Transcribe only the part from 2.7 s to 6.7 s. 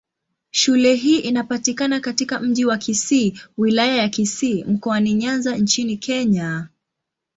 Kisii, Wilaya ya Kisii, Mkoani Nyanza nchini Kenya.